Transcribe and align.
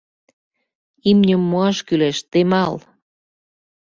—Имньым 1.09 1.41
муаш 1.49 1.77
кӱлеш, 1.87 2.17
Темал! 2.31 2.73